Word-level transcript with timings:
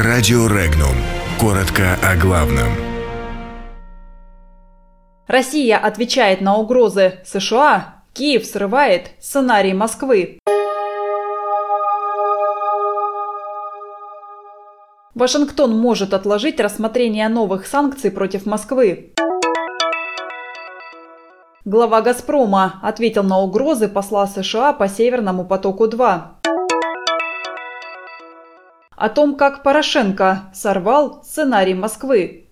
Радио 0.00 0.46
Регнум. 0.46 0.94
Коротко 1.40 1.98
о 2.04 2.14
главном. 2.14 2.68
Россия 5.26 5.76
отвечает 5.76 6.40
на 6.40 6.56
угрозы 6.56 7.18
США. 7.24 8.04
Киев 8.12 8.46
срывает 8.46 9.10
сценарий 9.18 9.74
Москвы. 9.74 10.38
Вашингтон 15.16 15.76
может 15.76 16.14
отложить 16.14 16.60
рассмотрение 16.60 17.28
новых 17.28 17.66
санкций 17.66 18.12
против 18.12 18.46
Москвы. 18.46 19.14
Глава 21.64 22.02
«Газпрома» 22.02 22.78
ответил 22.84 23.24
на 23.24 23.40
угрозы 23.40 23.88
посла 23.88 24.28
США 24.28 24.72
по 24.72 24.86
«Северному 24.86 25.44
потоку-2». 25.44 26.37
О 29.00 29.08
том, 29.08 29.36
как 29.36 29.62
Порошенко 29.62 30.50
сорвал 30.52 31.22
сценарий 31.22 31.74
Москвы. 31.74 32.48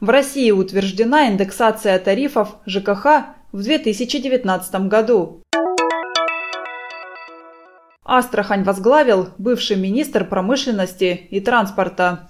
В 0.00 0.10
России 0.10 0.50
утверждена 0.50 1.28
индексация 1.28 1.96
тарифов 2.00 2.56
ЖКХ 2.66 3.36
в 3.52 3.62
2019 3.62 4.88
году. 4.88 5.44
Астрахань 8.04 8.64
возглавил 8.64 9.28
бывший 9.38 9.76
министр 9.76 10.24
промышленности 10.24 11.28
и 11.30 11.38
транспорта. 11.38 12.28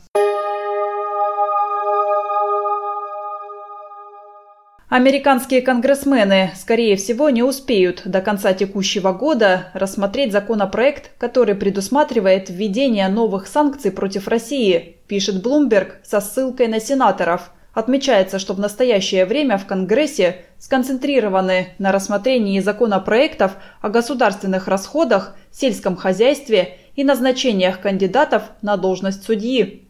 Американские 4.88 5.62
конгрессмены, 5.62 6.52
скорее 6.54 6.94
всего, 6.94 7.28
не 7.30 7.42
успеют 7.42 8.02
до 8.04 8.20
конца 8.20 8.52
текущего 8.52 9.12
года 9.12 9.70
рассмотреть 9.74 10.30
законопроект, 10.30 11.10
который 11.18 11.56
предусматривает 11.56 12.50
введение 12.50 13.08
новых 13.08 13.48
санкций 13.48 13.90
против 13.90 14.28
России, 14.28 14.98
пишет 15.08 15.42
Блумберг 15.42 15.96
со 16.04 16.20
ссылкой 16.20 16.68
на 16.68 16.78
сенаторов. 16.78 17.50
Отмечается, 17.74 18.38
что 18.38 18.54
в 18.54 18.60
настоящее 18.60 19.26
время 19.26 19.58
в 19.58 19.66
Конгрессе 19.66 20.44
сконцентрированы 20.60 21.74
на 21.78 21.90
рассмотрении 21.90 22.60
законопроектов 22.60 23.56
о 23.80 23.88
государственных 23.88 24.68
расходах, 24.68 25.34
сельском 25.50 25.96
хозяйстве 25.96 26.78
и 26.94 27.02
назначениях 27.02 27.80
кандидатов 27.80 28.44
на 28.62 28.76
должность 28.76 29.24
судьи. 29.24 29.88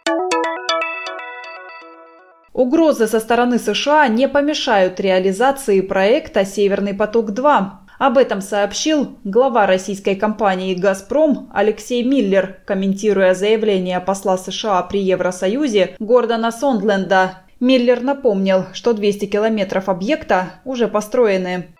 Угрозы 2.56 3.06
со 3.06 3.20
стороны 3.20 3.58
США 3.58 4.08
не 4.08 4.28
помешают 4.28 4.98
реализации 4.98 5.82
проекта 5.82 6.46
«Северный 6.46 6.94
поток-2». 6.94 7.64
Об 7.98 8.16
этом 8.16 8.40
сообщил 8.40 9.18
глава 9.24 9.66
российской 9.66 10.14
компании 10.14 10.74
«Газпром» 10.74 11.50
Алексей 11.52 12.02
Миллер, 12.02 12.56
комментируя 12.64 13.34
заявление 13.34 14.00
посла 14.00 14.38
США 14.38 14.80
при 14.84 15.02
Евросоюзе 15.02 15.96
Гордона 15.98 16.50
Сондленда. 16.50 17.42
Миллер 17.60 18.00
напомнил, 18.00 18.64
что 18.72 18.94
200 18.94 19.26
километров 19.26 19.90
объекта 19.90 20.52
уже 20.64 20.88
построены. 20.88 21.76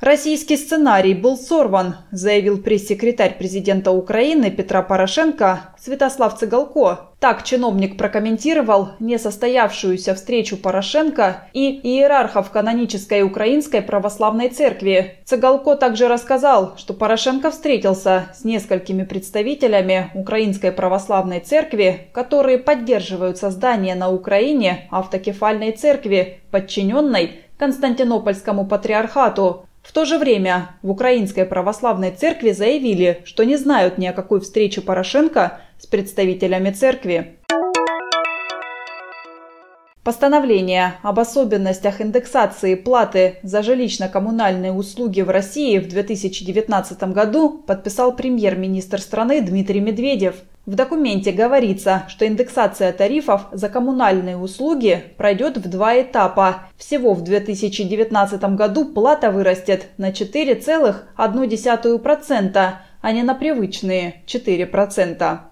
Российский 0.00 0.56
сценарий 0.56 1.12
был 1.12 1.36
сорван, 1.36 1.96
заявил 2.10 2.56
пресс-секретарь 2.56 3.36
президента 3.36 3.90
Украины 3.90 4.50
Петра 4.50 4.80
Порошенко 4.80 5.74
Святослав 5.78 6.38
Цыгалко. 6.38 7.10
Так 7.18 7.42
чиновник 7.44 7.98
прокомментировал 7.98 8.92
несостоявшуюся 8.98 10.14
встречу 10.14 10.56
Порошенко 10.56 11.48
и 11.52 11.78
иерархов 11.82 12.50
канонической 12.50 13.22
Украинской 13.22 13.82
Православной 13.82 14.48
Церкви. 14.48 15.18
Цыгалко 15.26 15.76
также 15.76 16.08
рассказал, 16.08 16.78
что 16.78 16.94
Порошенко 16.94 17.50
встретился 17.50 18.28
с 18.34 18.42
несколькими 18.42 19.04
представителями 19.04 20.10
Украинской 20.14 20.72
Православной 20.72 21.40
Церкви, 21.40 22.08
которые 22.14 22.56
поддерживают 22.56 23.36
создание 23.36 23.96
на 23.96 24.10
Украине 24.10 24.88
автокефальной 24.90 25.72
церкви, 25.72 26.40
подчиненной 26.50 27.42
Константинопольскому 27.58 28.66
патриархату. 28.66 29.66
В 29.82 29.92
то 29.92 30.04
же 30.04 30.18
время 30.18 30.70
в 30.82 30.90
Украинской 30.90 31.44
православной 31.44 32.10
церкви 32.10 32.52
заявили, 32.52 33.22
что 33.24 33.44
не 33.44 33.56
знают 33.56 33.98
ни 33.98 34.06
о 34.06 34.12
какой 34.12 34.40
встрече 34.40 34.82
Порошенко 34.82 35.60
с 35.78 35.86
представителями 35.86 36.70
церкви. 36.70 37.38
Постановление 40.02 40.94
об 41.02 41.20
особенностях 41.20 42.00
индексации 42.00 42.74
платы 42.74 43.38
за 43.42 43.60
жилищно-коммунальные 43.60 44.72
услуги 44.72 45.20
в 45.20 45.28
России 45.28 45.78
в 45.78 45.88
2019 45.88 47.02
году 47.12 47.62
подписал 47.66 48.16
премьер-министр 48.16 49.00
страны 49.00 49.42
Дмитрий 49.42 49.80
Медведев. 49.80 50.36
В 50.66 50.74
документе 50.74 51.32
говорится, 51.32 52.04
что 52.08 52.26
индексация 52.26 52.92
тарифов 52.92 53.46
за 53.50 53.70
коммунальные 53.70 54.36
услуги 54.36 55.02
пройдет 55.16 55.56
в 55.56 55.66
два 55.68 55.98
этапа. 56.00 56.64
Всего 56.76 57.14
в 57.14 57.24
2019 57.24 58.42
году 58.56 58.84
плата 58.84 59.30
вырастет 59.30 59.86
на 59.96 60.10
4,1%, 60.10 62.72
а 63.00 63.12
не 63.12 63.22
на 63.22 63.34
привычные 63.34 64.22
4%. 64.26 65.49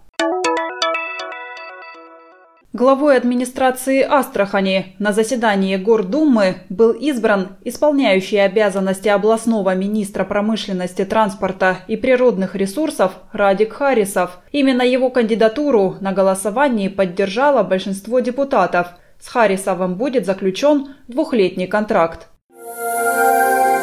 Главой 2.78 3.16
администрации 3.16 4.02
Астрахани 4.02 4.94
на 5.00 5.12
заседании 5.12 5.76
Гордумы 5.76 6.58
был 6.68 6.92
избран 6.92 7.56
исполняющий 7.64 8.36
обязанности 8.36 9.08
областного 9.08 9.74
министра 9.74 10.22
промышленности, 10.24 11.04
транспорта 11.04 11.78
и 11.88 11.96
природных 11.96 12.54
ресурсов 12.54 13.14
Радик 13.32 13.72
Харисов. 13.72 14.38
Именно 14.52 14.82
его 14.82 15.10
кандидатуру 15.10 15.96
на 16.00 16.12
голосовании 16.12 16.86
поддержало 16.86 17.64
большинство 17.64 18.20
депутатов. 18.20 18.86
С 19.20 19.26
Харисовым 19.26 19.96
будет 19.96 20.24
заключен 20.24 20.94
двухлетний 21.08 21.66
контракт. 21.66 22.28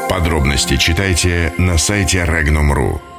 Подробности 0.09 0.77
читайте 0.77 1.51
на 1.57 1.77
сайте 1.77 2.19
Regnum.ru. 2.19 3.14